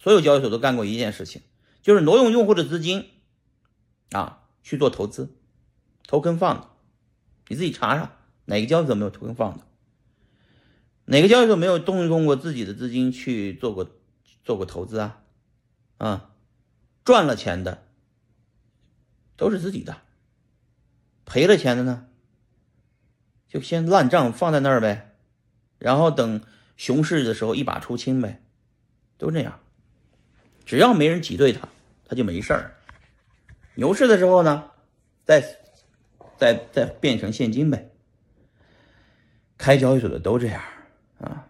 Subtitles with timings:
[0.00, 1.42] 所有交易所都干过一件事情，
[1.82, 3.10] 就是挪用用户的资金
[4.10, 5.36] 啊去做投资
[6.08, 6.68] 投空放的。
[7.46, 8.16] 你自己查查
[8.46, 9.66] 哪个交易所没有投空放的
[11.04, 13.88] 哪个交易所没有动用过自己的资金去做过
[14.42, 15.22] 做过投资啊？
[15.98, 16.30] 啊，
[17.04, 17.86] 赚了钱的
[19.36, 19.98] 都是自己的，
[21.26, 22.06] 赔了钱的呢，
[23.48, 25.16] 就先烂账放在那儿呗，
[25.78, 26.40] 然后等
[26.76, 28.42] 熊市的时候一把出清呗，
[29.18, 29.60] 都这样。
[30.70, 31.68] 只要没人挤兑他，
[32.04, 32.76] 他就没事儿。
[33.74, 34.70] 牛市的时候呢，
[35.24, 35.40] 再
[36.38, 37.90] 再再变成现金呗。
[39.58, 40.62] 开交易所的都这样
[41.18, 41.48] 啊。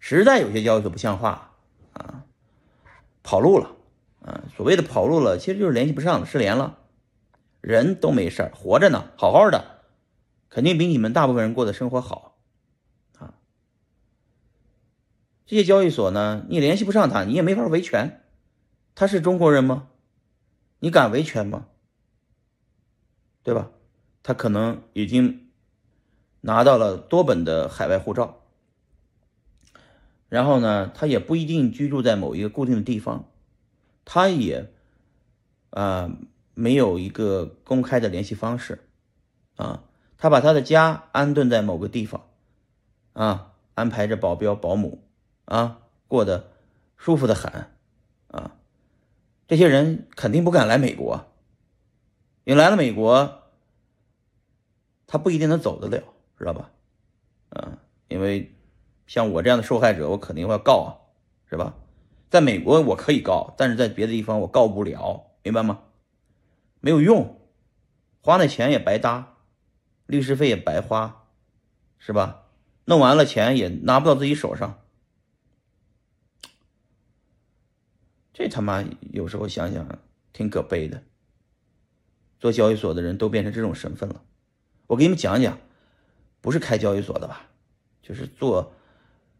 [0.00, 1.54] 实在有些交易所不像话
[1.92, 2.24] 啊，
[3.22, 3.76] 跑路了
[4.20, 4.42] 啊。
[4.56, 6.80] 所谓的跑路了，其实就是联系不上了，失联了，
[7.60, 9.82] 人都没事，活着呢，好好的，
[10.48, 12.36] 肯定比你们大部分人过的生活好
[13.16, 13.34] 啊。
[15.46, 18.22] 这些交易所呢，你联系不上他，你也没法维权。
[18.94, 19.88] 他是中国人吗？
[20.80, 21.66] 你敢维权吗？
[23.42, 23.70] 对吧？
[24.24, 25.48] 他可能已经
[26.40, 28.42] 拿到了多本的海外护照，
[30.28, 33.28] 然后呢，他也不一定居住在某一个固定的地方，
[34.04, 34.72] 他也
[35.70, 36.10] 啊
[36.54, 38.88] 没有一个公开的联系方式
[39.54, 39.84] 啊，
[40.18, 42.28] 他把他的家安顿在某个地方
[43.12, 45.05] 啊，安排着保镖保姆。
[45.46, 46.52] 啊，过得
[46.96, 47.70] 舒服的很，
[48.28, 48.56] 啊，
[49.48, 51.26] 这些人肯定不敢来美国。
[52.44, 53.42] 你来了美国，
[55.06, 56.04] 他不一定能走得了，
[56.38, 56.70] 知道吧？
[57.50, 58.54] 啊，因为
[59.06, 60.88] 像我这样的受害者，我肯定要告啊，
[61.48, 61.74] 是吧？
[62.28, 65.80] 在美国我可以告，但是在别的地方我告不了，明白吗？
[66.80, 67.40] 没有用，
[68.20, 69.36] 花那钱也白搭，
[70.06, 71.28] 律师费也白花，
[71.98, 72.42] 是吧？
[72.84, 74.80] 弄完了钱也拿不到自己手上。
[78.36, 79.98] 这他妈有时候想想
[80.34, 81.02] 挺可悲的。
[82.38, 84.22] 做交易所的人都变成这种身份了。
[84.88, 85.58] 我给你们讲讲，
[86.42, 87.48] 不是开交易所的吧？
[88.02, 88.74] 就是做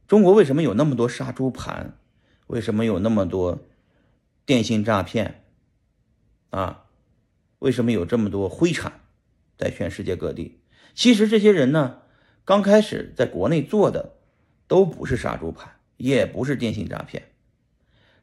[0.08, 1.98] 中国为什么有那么多杀猪盘？
[2.46, 3.58] 为什么有那么多
[4.46, 5.44] 电信诈骗？
[6.48, 6.86] 啊，
[7.58, 9.00] 为什么有这么多灰产
[9.58, 10.62] 在全世界各地？
[10.94, 11.98] 其实这些人呢，
[12.46, 14.14] 刚开始在国内做的
[14.66, 17.24] 都不是杀猪盘，也不是电信诈骗。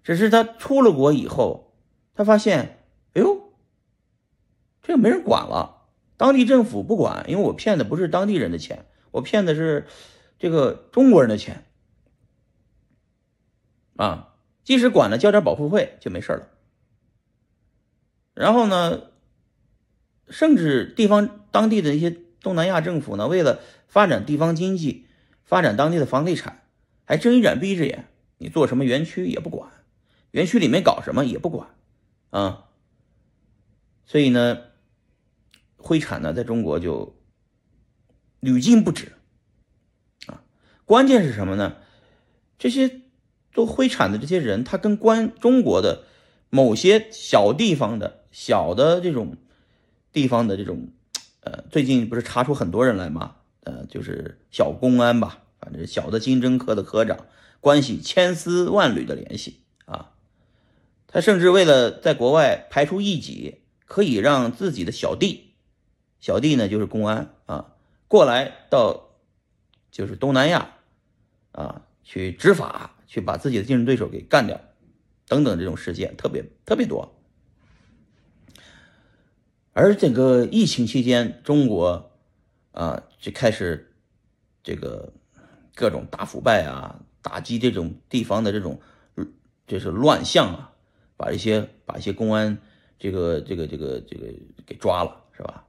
[0.04, 1.74] 只是他出了国以后，
[2.14, 2.80] 他发现，
[3.14, 3.54] 哎呦，
[4.82, 5.88] 这个没人管了，
[6.18, 9.88] 当地政府不管，因为我骗的不是当地人的钱，我骗的是
[10.38, 11.64] 这个中国人的钱，
[13.96, 16.50] 啊，即使管了，交点保护费就没事了。
[18.34, 19.04] 然后呢，
[20.28, 22.10] 甚至地方当地的一些
[22.42, 25.08] 东南亚政府呢，为了发展地方经济，
[25.46, 26.64] 发展当地的房地产，
[27.06, 28.10] 还睁一只眼闭一只眼，
[28.40, 29.72] 你做什么园区也不管。
[30.34, 31.70] 园区里面搞什么也不管，
[32.32, 32.66] 啊，
[34.04, 34.62] 所以呢，
[35.78, 37.16] 灰产呢在中国就
[38.40, 39.14] 屡禁不止，
[40.26, 40.42] 啊，
[40.86, 41.76] 关键是什么呢？
[42.58, 43.02] 这些
[43.52, 46.06] 做灰产的这些人，他跟关中国的
[46.50, 49.38] 某些小地方的小的这种
[50.12, 50.88] 地方的这种，
[51.42, 53.36] 呃，最近不是查出很多人来吗？
[53.60, 57.28] 呃，就是小公安吧，反正小的经侦科的科长，
[57.60, 59.60] 关系千丝万缕的联系。
[61.14, 65.54] 他甚至为了在国外排除异己，可以让自己的小弟，
[66.20, 67.76] 小弟呢就是公安啊，
[68.08, 69.12] 过来到
[69.92, 70.74] 就是东南亚
[71.52, 74.60] 啊去执法，去把自己的竞争对手给干掉，
[75.28, 77.16] 等等这种事件特别特别多。
[79.74, 82.12] 而这个疫情期间，中国
[82.72, 83.94] 啊就开始
[84.64, 85.14] 这个
[85.76, 88.82] 各种大腐败啊，打击这种地方的这种
[89.68, 90.73] 就是乱象啊。
[91.16, 92.58] 把一些把一些公安
[92.98, 94.28] 这个这个这个这个
[94.66, 95.66] 给抓了，是吧？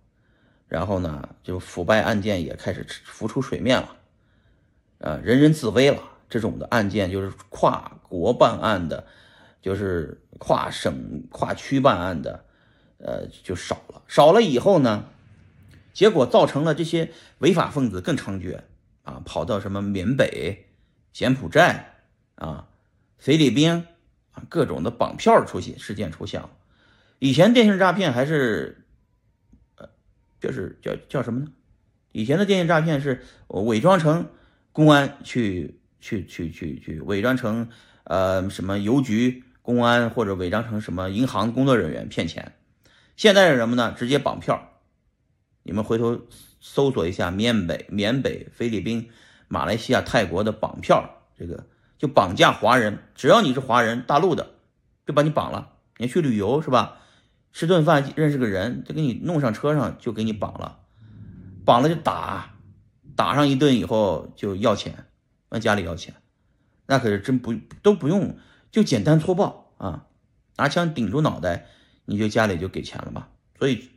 [0.67, 3.97] 然后呢，就腐败案件也开始浮出水面了，
[4.99, 6.03] 啊，人人自危了。
[6.27, 9.07] 这种的案件就是跨国办案的，
[9.63, 12.45] 就是跨省跨区办案的，
[12.99, 14.03] 呃，就少了。
[14.09, 15.05] 少了以后呢，
[15.93, 18.59] 结果造成了这些违法分子更猖獗
[19.05, 20.67] 啊，跑到什么缅北、
[21.13, 22.01] 柬埔寨
[22.35, 22.67] 啊、
[23.19, 23.87] 菲律宾。
[24.49, 26.51] 各种的绑票出现事件出现了，
[27.19, 28.85] 以前电信诈骗还是，
[29.77, 29.89] 呃，
[30.41, 31.47] 就是叫叫什么呢？
[32.13, 34.29] 以前的电信诈骗是伪装成
[34.73, 37.69] 公安去去去去去伪装成
[38.05, 42.55] 呃什么邮局公安或者伪装成什么银行工作人员骗钱。
[43.17, 43.95] 现在是什么呢？
[43.97, 44.71] 直接绑票。
[45.63, 46.21] 你们回头
[46.61, 49.09] 搜索一下缅北、缅北、菲律宾、
[49.49, 51.67] 马来西亚、泰国的绑票这个
[51.97, 54.55] 就绑架华人，只要你是华人，大陆的，
[55.07, 55.73] 就把你绑了。
[55.97, 56.99] 你去旅游是吧？
[57.53, 60.81] 吃顿饭认识个人，就给你弄上车上，就给你绑了，
[61.65, 62.57] 绑了就打，
[63.15, 65.07] 打上一顿以后就要钱，
[65.51, 66.15] 问家里要钱，
[66.87, 68.37] 那可是真不都不用，
[68.73, 70.07] 就简单粗暴啊，
[70.57, 71.67] 拿枪顶住脑袋，
[72.07, 73.29] 你就家里就给钱了吧。
[73.57, 73.89] 所以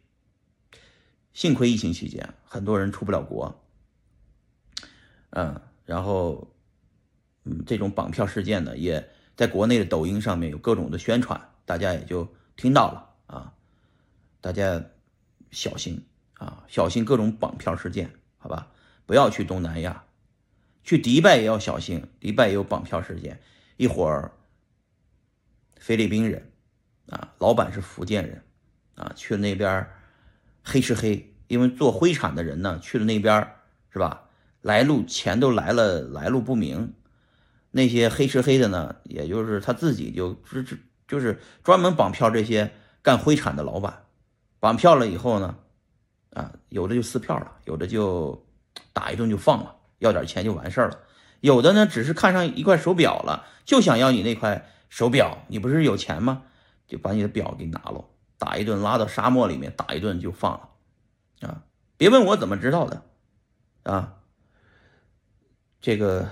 [1.33, 3.63] 幸亏疫情期间很多人出不了国，
[5.31, 6.47] 嗯，然后。
[7.49, 12.27] 嗯，这种绑票事件呢，也在国内的抖音上面有各种的宣传，大家也就
[12.57, 13.53] 听到了啊。
[14.41, 14.83] 大家
[15.51, 18.67] 小心啊，小心各种绑票事件，好吧？
[19.05, 20.03] 不要去东南亚，
[20.83, 23.39] 去迪拜也要小心，迪拜也有绑票事件。
[23.77, 24.33] 一会儿
[25.79, 26.51] 菲律宾人
[27.09, 28.43] 啊，老板是福建人
[28.95, 29.87] 啊，去了那边
[30.63, 33.55] 黑吃黑，因为做灰产的人呢，去了那边
[33.93, 34.25] 是吧？
[34.61, 36.93] 来路钱都来了，来路不明。
[37.77, 40.77] 那些黑吃黑的呢，也就是他自己就就
[41.07, 42.71] 就是专门绑票这些
[43.03, 44.05] 干灰产的老板，
[44.59, 45.55] 绑票了以后呢，
[46.31, 48.43] 啊，有的就撕票了，有的就
[48.93, 50.97] 打一顿就放了，要点钱就完事儿了。
[51.41, 56.41] 有的呢，只是看上一块手表了，就想要你那块手表，你不是有钱吗？
[56.87, 58.03] 就把你的表给拿了，
[58.39, 61.61] 打一顿拉到沙漠里面打一顿就放了，啊，
[61.95, 63.03] 别问我怎么知道的，
[63.83, 64.15] 啊，
[65.79, 66.27] 这个。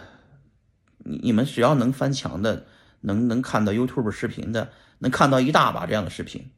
[1.07, 2.65] 你你们只要能翻墙的，
[3.01, 6.49] 能能看到 YouTube 视频的，能看到一大把这样的视频，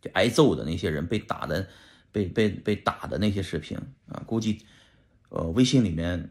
[0.00, 1.68] 就挨揍的那些人被打的，
[2.10, 3.76] 被被被打的那些视频
[4.08, 4.64] 啊，估计
[5.28, 6.30] 呃微信里面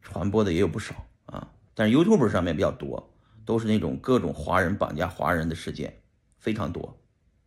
[0.00, 3.12] 传播的也有不少啊，但是 YouTube 上面比较多，
[3.44, 6.00] 都是那种各种华人绑架华人的事件
[6.38, 6.98] 非常多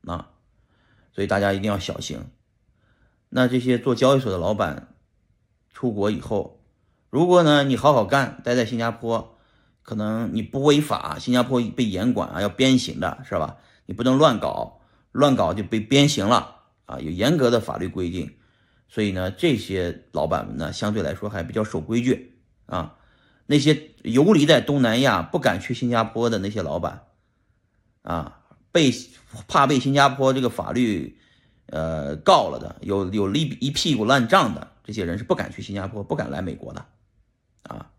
[0.05, 0.29] 啊，
[1.11, 2.19] 所以大家一定要小心。
[3.29, 4.95] 那这些做交易所的老板
[5.71, 6.59] 出国以后。
[7.13, 9.37] 如果呢，你好好干，待在新加坡，
[9.83, 13.57] 可能你不违法，新加坡被严管啊，要鞭刑的是吧？
[13.85, 14.81] 你不能乱搞，
[15.11, 18.33] 乱搞就被鞭刑了啊，有严格的法律规定。
[18.87, 22.33] 所以呢，这些老板们呢，相对来说还比较守规矩
[22.65, 22.95] 啊。
[23.45, 27.03] 那些游离在东南亚不敢去新加坡的那些老板
[28.01, 28.39] 啊，
[28.71, 28.91] 被
[29.47, 31.19] 怕被新加坡这个法律
[31.67, 36.83] 呃告了的，有有一一屁股烂账的这些人是不敢去新加坡，不敢来美国的。
[37.63, 37.91] 啊，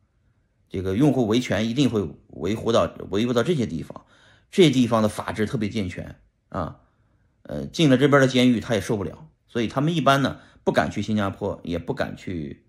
[0.69, 4.05] 这个用户维权一定会维护到维护到这些地方，
[4.50, 6.81] 这些地方的法制特别健全啊。
[7.43, 12.64] 呃，进了这边的监狱他也受不了，所以他们一般呢不敢去新加坡，也不敢去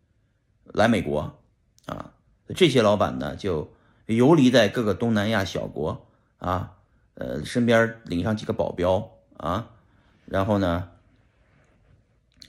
[0.65, 1.39] 来美国
[1.86, 2.13] 啊。
[2.56, 3.74] 这些老板呢就
[4.06, 6.07] 游离在各个东南亚小国
[6.38, 6.77] 啊，
[7.15, 9.69] 呃，身边领上几个保镖啊，
[10.25, 10.89] 然后呢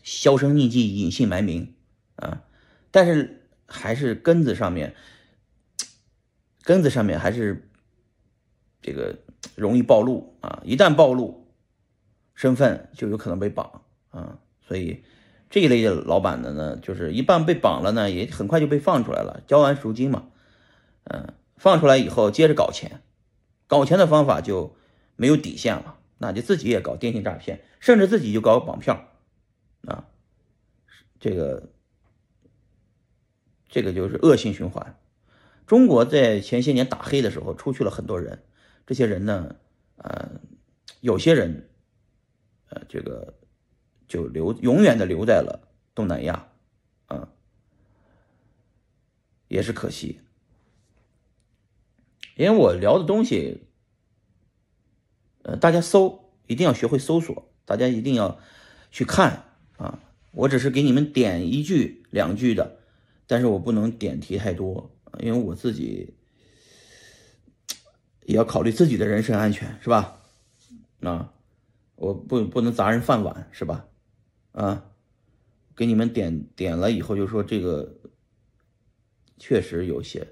[0.02, 1.74] 销声匿迹、隐姓埋名
[2.16, 2.42] 啊，
[2.90, 3.42] 但是。
[3.66, 4.94] 还是根子上面，
[6.62, 7.68] 根子上面还是
[8.80, 9.18] 这个
[9.56, 10.62] 容易暴露啊！
[10.64, 11.48] 一旦暴露
[12.34, 14.38] 身份，就有可能被绑啊！
[14.60, 15.02] 所以
[15.50, 20.28] 这一类的老板的呢，就是一旦被绑了呢，也很快就被放出来了，交完赎金嘛，
[21.04, 23.02] 嗯，放出来以后接着搞钱，
[23.66, 24.76] 搞钱的方法就
[25.16, 29.08] 没有底线了，那就自己也搞电信诈骗，甚至自己就搞绑票
[29.86, 30.06] 啊，
[31.18, 31.70] 这个。
[33.76, 34.98] 这个就是恶性循环。
[35.66, 38.42] 中国在前些年打黑的时候，出去了很多人。
[38.86, 39.56] 这些人呢，
[39.96, 40.40] 呃，
[41.02, 41.68] 有些人，
[42.70, 43.34] 呃，这个
[44.08, 46.48] 就留永远的留在了东南亚，
[47.08, 47.28] 啊，
[49.48, 50.20] 也是可惜。
[52.34, 53.66] 因为我聊的东西，
[55.42, 58.40] 呃，大家搜一定要学会搜索，大家一定要
[58.90, 59.44] 去看
[59.76, 60.00] 啊。
[60.32, 62.78] 我只是给你们点一句两句的。
[63.26, 66.14] 但是我不能点题太多，因为我自己
[68.24, 70.22] 也要考虑自己的人身安全，是吧？
[71.00, 71.34] 啊，
[71.96, 73.88] 我不不能砸人饭碗，是吧？
[74.52, 74.92] 啊，
[75.74, 78.00] 给你们点点了以后，就说这个
[79.38, 80.26] 确实有些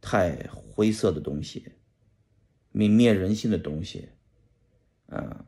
[0.00, 1.64] 太灰色的东西，
[2.72, 4.08] 泯灭人性的东西，
[5.06, 5.46] 啊，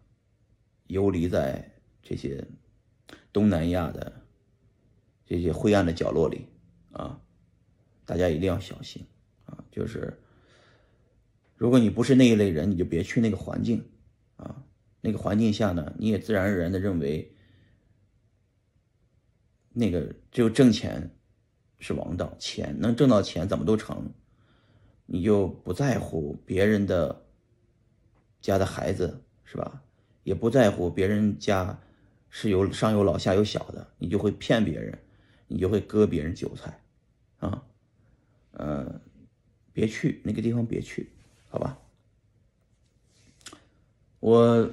[0.87, 2.47] 游离在这些
[3.33, 4.18] 东南亚的。
[5.29, 6.47] 这些灰暗的角落里，
[6.91, 7.21] 啊，
[8.07, 9.05] 大家一定要小心
[9.45, 9.63] 啊！
[9.71, 10.19] 就是，
[11.55, 13.87] 如果你不是那一类人，你就别去那个环境
[14.37, 14.65] 啊。
[15.03, 17.31] 那个环境下呢，你也自然而然的认为，
[19.75, 21.15] 那个只有挣钱
[21.79, 24.11] 是王道，钱能挣到钱怎么都成，
[25.05, 27.27] 你就不在乎别人的
[28.41, 29.83] 家的孩子是吧？
[30.23, 31.79] 也不在乎别人家
[32.31, 34.99] 是有上有老下有小的，你就会骗别人。
[35.49, 36.79] 你就会割别人韭菜，
[37.41, 37.63] 啊，
[38.53, 39.01] 呃，
[39.73, 41.11] 别去那个地方，别去，
[41.49, 41.79] 好吧？
[44.21, 44.71] 我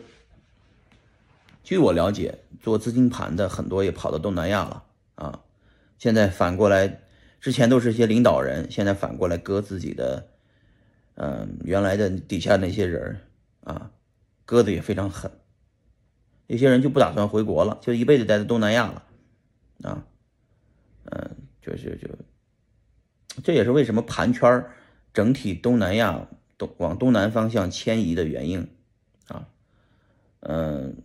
[1.64, 4.84] 据我了解，做资金盘的很多也跑到东南亚了
[5.16, 5.42] 啊。
[5.98, 7.02] 现在反过来，
[7.40, 10.28] 之前都是些领导人，现在反过来割自己的，
[11.14, 13.22] 嗯，原来的底下那些人
[13.64, 13.92] 啊，
[14.46, 15.32] 割的也非常狠。
[16.48, 19.04] 有些人就不打算回国了，就一辈子待在东南亚了，
[19.84, 20.06] 啊，
[21.12, 24.66] 嗯，就是就，这也是为什么盘圈
[25.14, 28.68] 整体东南亚东往东南方向迁移的原因，
[29.28, 29.48] 啊，
[30.42, 30.98] 嗯，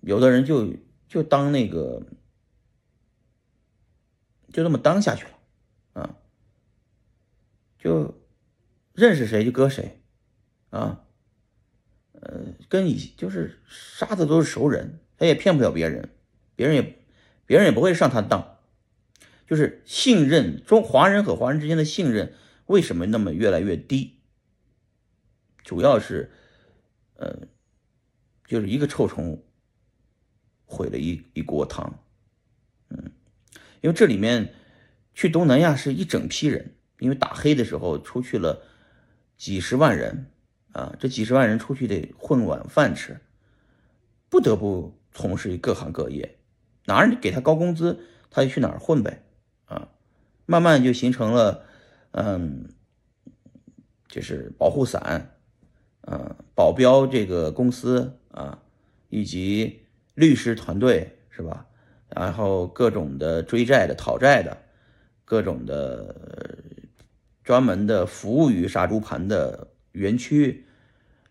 [0.00, 0.72] 有的人就
[1.08, 2.02] 就当那个。
[4.52, 5.30] 就这么当下去了，
[5.94, 6.14] 啊，
[7.76, 8.22] 就
[8.92, 10.00] 认识谁就割谁，
[10.70, 11.02] 啊，
[12.12, 16.08] 呃，跟以就是杀的都是熟人，他也骗不了别人，
[16.54, 17.00] 别人也
[17.46, 18.53] 别人也不会上他当，
[19.46, 22.34] 就是信任中华人和华人之间的信任
[22.66, 24.20] 为什么那么越来越低？
[25.62, 26.30] 主要是，
[27.16, 27.48] 呃，
[28.46, 29.42] 就是一个臭虫
[30.64, 32.00] 毁了一一锅汤。
[32.90, 33.10] 嗯
[33.80, 34.54] 因为这里面
[35.12, 38.62] 去东南亚是一整批人，因为打黑的时候出去了
[39.36, 40.30] 几十万人
[40.72, 43.20] 啊，这几十万人出去得混碗饭吃，
[44.30, 46.38] 不得不从事各行各业，
[46.86, 49.23] 哪儿给他高工资，他就去哪儿混呗，
[50.46, 51.64] 慢慢就形成了，
[52.12, 52.68] 嗯，
[54.08, 55.36] 就是保护伞，
[56.02, 58.58] 嗯，保镖这个公司啊，
[59.08, 59.80] 以及
[60.14, 61.66] 律师团队是吧？
[62.10, 64.56] 然后各种的追债的、讨债的，
[65.24, 66.14] 各种的
[67.42, 70.64] 专门的服务于杀猪盘的园区，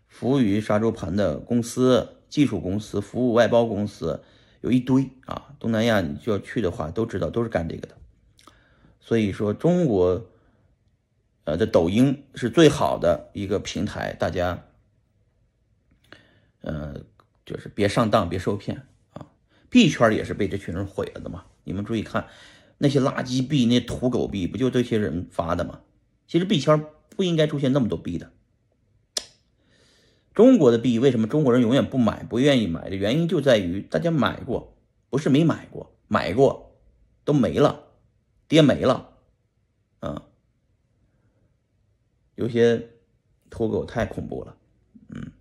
[0.08, 4.22] 服务于杀猪盘的公司、技术公司、服务外包公司，
[4.60, 5.54] 有一堆啊。
[5.58, 7.96] 东南亚你就要去的话，都知道都是干这个的。
[9.06, 10.30] 所以说，中国
[11.44, 14.64] 呃的抖音是最好的一个平台，大家
[16.62, 17.02] 呃
[17.44, 19.26] 就是别上当，别受骗啊。
[19.68, 21.44] 币圈也是被这群人毁了的嘛？
[21.64, 22.28] 你们注意看，
[22.78, 25.80] 那些垃圾币、那土狗币，不就这些人发的吗？
[26.26, 28.32] 其实币圈不应该出现那么多币的。
[30.32, 34.74] 中国的币为什么中国人永远不买、不愿意买的原因就在于大家买过，
[35.10, 36.74] 不是没买过，买过
[37.22, 37.84] 都没了，
[38.48, 39.10] 跌没了，
[40.00, 40.22] 啊，
[42.34, 42.90] 有些
[43.50, 44.56] 土狗太恐怖了，
[45.08, 45.32] 嗯，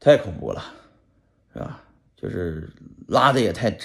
[0.00, 0.62] 太恐怖了，
[1.52, 1.84] 是吧？
[2.16, 2.70] 就是
[3.06, 3.76] 拉的也太，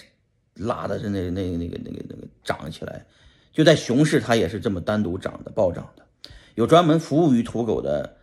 [0.56, 3.06] 拉的是那那那个那个那个涨起来，
[3.52, 6.08] 就在熊市它也是这么单独涨的暴涨的，
[6.56, 8.18] 有专门服务于土狗的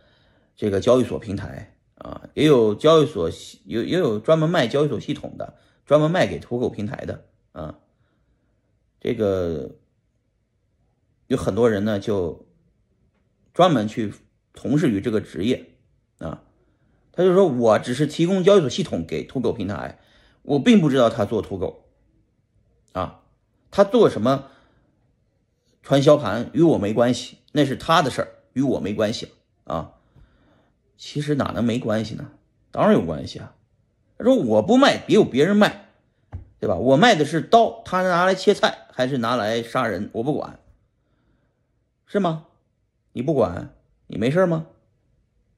[0.55, 3.29] 这个交易所平台啊，也有交易所
[3.65, 7.77] 有也有专门卖交易所系统的，专门卖给土狗平台的啊，
[9.07, 9.77] 这个
[11.27, 12.45] 有很多人呢就
[13.53, 14.13] 专门去
[14.53, 15.69] 从事于这个职业
[16.17, 16.43] 啊，
[17.13, 19.97] 他就说我只是提供交易所系统给土狗平台。
[20.41, 21.85] 我并不知道他做土狗，
[22.91, 23.23] 啊，
[23.71, 24.49] 他做什么
[25.81, 29.29] 传销盘与我没关系，那是他的事儿，与我没关系
[29.63, 29.93] 啊。
[30.97, 32.31] 其实哪能没关系呢？
[32.71, 33.55] 当然有关系啊。
[34.17, 35.86] 他说我不卖，别有别人卖，
[36.59, 36.75] 对吧？
[36.75, 40.59] 我卖的是刀，他拿来切菜还是拿来杀人，我不管，
[42.05, 42.47] 是吗？
[43.13, 43.75] 你不管，
[44.07, 44.67] 你没事吗？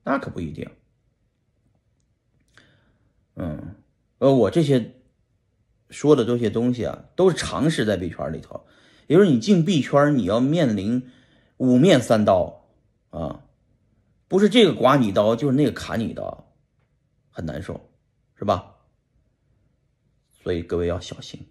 [0.03, 0.69] 那可不一定，
[3.35, 3.75] 嗯。
[4.17, 4.95] 呃，我这些
[5.89, 8.65] 说的这些东西啊，都是常识在币圈里头。
[9.07, 11.09] 也就是你进币圈，你要面临
[11.55, 12.65] 五面三刀
[13.11, 13.45] 啊，
[14.27, 16.53] 不是这个刮你刀，就是那个砍你刀，
[17.29, 17.89] 很难受，
[18.35, 18.75] 是吧？
[20.43, 21.47] 所以各位要小心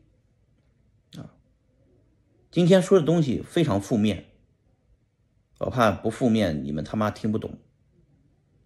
[1.16, 1.34] 啊！
[2.50, 4.26] 今天说的东西非常负面，
[5.58, 7.58] 我怕不负面你们他妈听不懂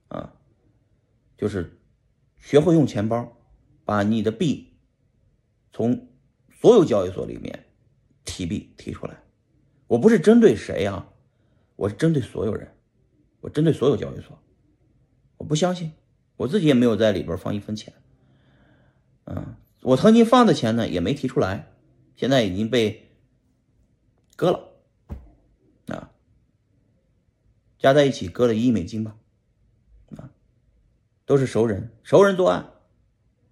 [0.09, 0.35] 啊。
[1.37, 1.79] 就是
[2.39, 3.37] 学会用钱包。
[3.85, 4.79] 把你的币
[5.73, 6.09] 从
[6.53, 7.67] 所有交易所里面
[8.25, 9.25] 提币提出来，
[9.89, 11.13] 我不是针对谁啊，
[11.75, 12.73] 我是针对所有人，
[13.41, 14.39] 我针对所有交易所，
[15.37, 15.93] 我不相信，
[16.37, 17.93] 我自己也没有在里边放一分钱，
[19.25, 21.73] 嗯，我曾经放的钱呢也没提出来，
[22.15, 23.11] 现在已经被
[24.37, 26.13] 割了，啊，
[27.79, 29.19] 加在一起割了一亿美金吧，
[30.17, 30.31] 啊，
[31.27, 32.73] 都是熟人，熟人作案。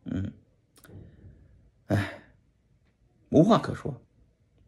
[0.04, 0.32] 嗯，
[1.86, 2.22] 哎，
[3.30, 4.00] 无话可说，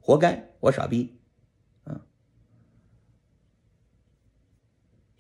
[0.01, 1.17] 活该，我傻逼，
[1.85, 2.01] 嗯，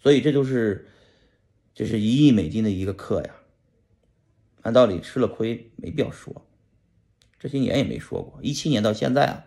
[0.00, 0.88] 所以这就是，
[1.72, 3.34] 这是一亿美金的一个课呀。
[4.62, 6.46] 按道理吃了亏没必要说，
[7.38, 9.44] 这些年也没说过，一七年到现在啊，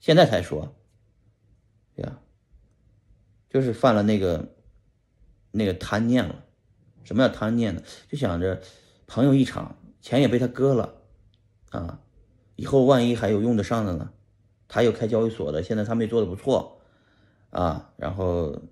[0.00, 0.74] 现在才说，
[1.94, 2.18] 对呀，
[3.48, 4.54] 就是犯了那个
[5.50, 6.44] 那个贪念了。
[7.04, 7.82] 什么叫贪念呢？
[8.08, 8.62] 就想着
[9.06, 11.02] 朋友一场，钱也被他割了
[11.70, 12.00] 啊，
[12.56, 14.12] 以后万一还有用得上的呢？
[14.68, 16.80] 他又开交易所的，现在他们也做的不错
[17.50, 18.62] 啊，然后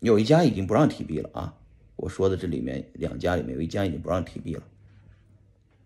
[0.00, 1.56] 有一家已经不让提币了啊。
[2.00, 4.62] 我说的这里面两家里面有一家已经不让提币了，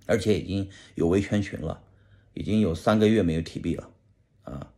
[0.06, 1.82] 而且已经有维权群了，
[2.34, 3.90] 已经有三个月没有提币了
[4.44, 4.72] 啊，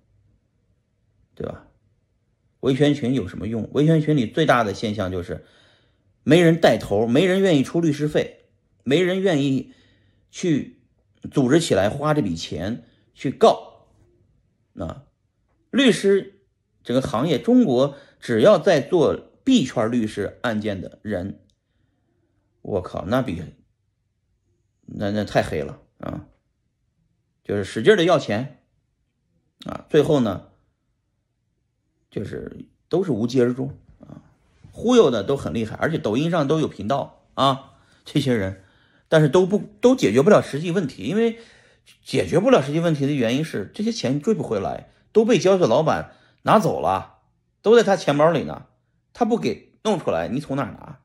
[1.34, 1.68] 对吧？
[2.60, 3.68] 维权群有什么用？
[3.74, 5.44] 维权群里最大的现象就是
[6.22, 8.46] 没人带头，没人愿意出律师费，
[8.82, 9.72] 没人愿意
[10.30, 10.80] 去
[11.30, 13.88] 组织起来花这笔钱去告。
[14.78, 15.04] 啊，
[15.70, 16.40] 律师
[16.82, 21.38] 这个行业，中国只要在做币圈律师案件的人，
[22.62, 23.40] 我靠，那比
[24.86, 26.26] 那那太黑了啊！
[27.44, 28.64] 就是使劲的要钱
[29.64, 30.48] 啊，最后呢？
[32.10, 34.20] 就是都是无疾而终啊，
[34.72, 37.74] 忽悠的都很厉害，而且抖音上都有频道啊，
[38.04, 38.64] 这些人，
[39.08, 41.38] 但是都不都解决不了实际问题，因为
[42.02, 47.20] 解决不了实际问题的原因是这些钱追不回来，都被交易所老板拿走了，
[47.62, 48.66] 都在他钱包里呢，
[49.18, 51.00] 他不给弄出来，你从哪儿拿？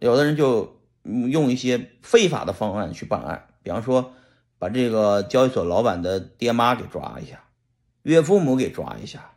[0.00, 4.12] 有的人就用一些非法的方案去办案，比方说
[4.58, 7.44] 把这个交易所老板的爹妈给抓一下，
[8.02, 9.30] 岳父母给抓一下。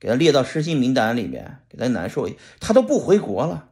[0.00, 3.70] 给他列到失信名单里面，给他难受一，他都不回国了，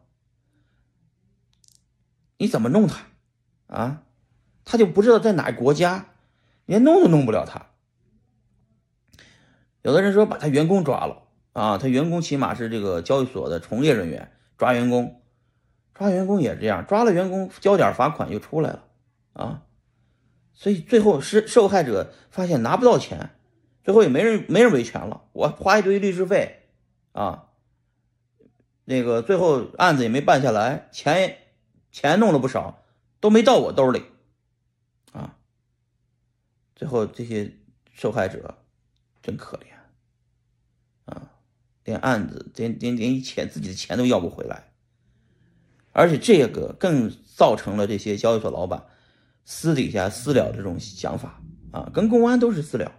[2.39, 3.07] 你怎么弄他
[3.67, 4.05] 啊？
[4.65, 6.07] 他就不知道在哪国家，
[6.67, 7.67] 连弄都弄不了他。
[9.83, 11.26] 有的人说把他员工抓了
[11.57, 15.23] 啊，他员工起码是这个交易所的从业人员，抓员工，
[15.95, 18.85] 抓员工也这样，抓了员工交点罚款就出来了
[19.33, 19.63] 啊，
[20.53, 23.31] 所以最后是受害者发现拿不到钱。
[23.83, 26.63] 最后也没人没人维权了，我花一堆律师费，
[27.13, 27.51] 啊，
[28.85, 31.39] 那个最后案子也没办下来，钱
[31.91, 32.83] 钱弄了不少，
[33.21, 34.03] 都没到我兜里，
[35.13, 35.37] 啊，
[36.75, 37.53] 最后这些
[37.95, 38.59] 受害者
[39.23, 39.76] 真可怜，
[41.87, 44.65] 连案子连连连钱自己的钱都要不回来，
[45.93, 48.85] 而且这个更造成了这些交易所老板
[49.47, 51.41] 私底下私了这种想法
[51.73, 52.93] 啊，跟公安都是私了。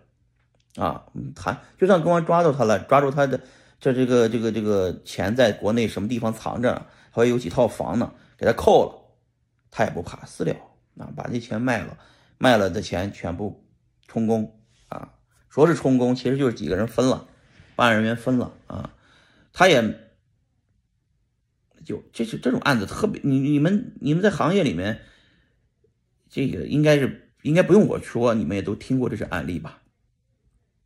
[0.75, 3.41] 啊，谈就算公安抓到他了，抓住他的
[3.79, 8.93] 这这个这个这个钱在国内什么地方藏着，还有几套房呢，给他扣了，
[9.71, 10.55] 他也不怕私了
[10.99, 11.97] 啊，把这钱卖了，
[12.37, 13.65] 卖了的钱全部
[14.07, 15.13] 充公啊，
[15.49, 17.27] 说是充公，其实就是几个人分了，
[17.77, 18.93] 办案人员分了啊，
[19.53, 19.81] 他也
[21.85, 24.99] 就这是这种案子特别，你你们你们在行业里面，
[26.27, 29.83] 这个应该是应该不用我说，你们也都听过这些案例吧。